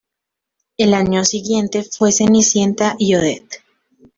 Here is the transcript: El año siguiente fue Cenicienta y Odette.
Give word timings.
El 0.77 0.95
año 0.95 1.23
siguiente 1.23 1.83
fue 1.83 2.11
Cenicienta 2.11 2.95
y 2.97 3.13
Odette. 3.13 3.59